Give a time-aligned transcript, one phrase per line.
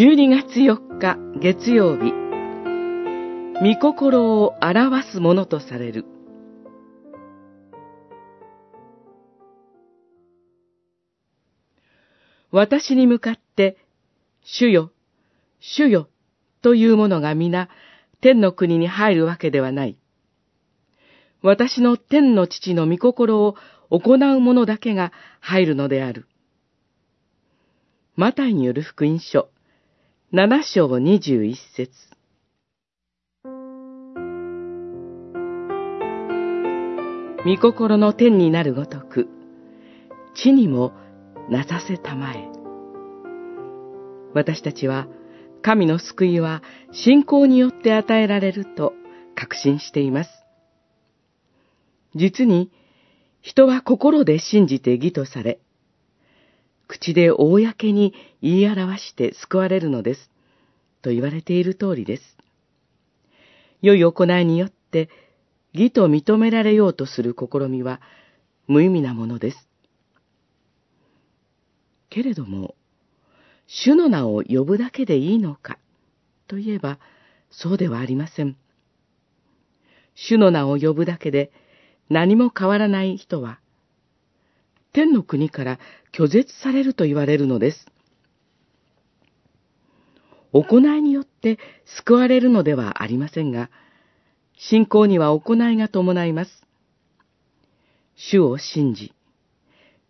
[0.00, 2.14] 12月4日月曜日、
[3.60, 6.06] 御心を表すものとされる。
[12.50, 13.76] 私に向かって、
[14.42, 14.90] 主よ、
[15.60, 16.08] 主よ、
[16.62, 17.68] というものが皆、
[18.22, 19.98] 天の国に入るわけではない。
[21.42, 23.54] 私の天の父の御心を
[23.90, 26.26] 行う者だけが入るのである。
[28.16, 29.50] マタイによる福音書、
[30.32, 31.90] 七章二十一節
[37.44, 39.26] 御心の天になるごとく、
[40.36, 40.92] 地にも
[41.48, 42.48] なさせたまえ。
[44.32, 45.08] 私たちは、
[45.62, 48.92] 神の救いは信仰によって与えられると
[49.34, 50.30] 確信しています。
[52.14, 52.70] 実に、
[53.40, 55.58] 人は心で信じて義とされ、
[56.90, 60.28] 口で公に言い表して救われるのです。
[61.02, 62.22] と言われている通りです。
[63.80, 65.08] 良い行いによって
[65.72, 68.00] 義と認められようとする試みは
[68.66, 69.68] 無意味なものです。
[72.08, 72.74] けれども、
[73.68, 75.78] 主の名を呼ぶだけでいいのか
[76.48, 76.98] といえば
[77.52, 78.56] そうではありません。
[80.16, 81.52] 主の名を呼ぶだけで
[82.08, 83.60] 何も変わらない人は、
[84.92, 85.78] 天の国から
[86.12, 87.86] 拒絶されると言われるのです。
[90.52, 93.70] 行いによって救われるのではありませんが、
[94.56, 96.50] 信仰には行いが伴います。
[98.16, 99.14] 主を信じ、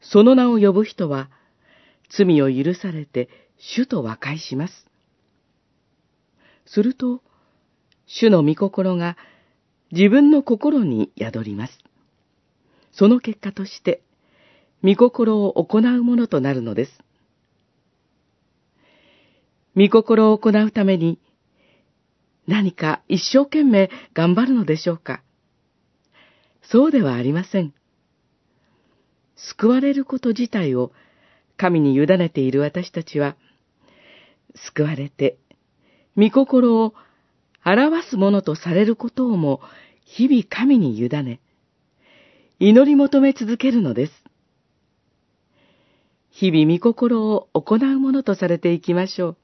[0.00, 1.28] その名を呼ぶ人は、
[2.08, 4.86] 罪を許されて主と和解します。
[6.64, 7.22] すると、
[8.06, 9.16] 主の御心が
[9.90, 11.78] 自分の心に宿ります。
[12.92, 14.02] その結果として、
[14.84, 16.92] 御心を行うものとなるのです。
[19.76, 21.18] 御心を行うために、
[22.46, 25.22] 何か一生懸命頑張るのでしょうか
[26.62, 27.74] そうではありません。
[29.36, 30.92] 救われること自体を
[31.56, 33.36] 神に委ねている私たちは、
[34.54, 35.38] 救われて、
[36.16, 36.94] 御心を
[37.64, 39.60] 表すものとされることをも
[40.04, 41.40] 日々神に委ね、
[42.58, 44.27] 祈り求め続けるのです。
[46.40, 49.36] 日々御心を行うものとされていきましょう。